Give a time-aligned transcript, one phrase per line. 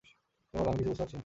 [0.51, 1.19] নির্মলা, আমি কিছু বুঝতে পারছি নে।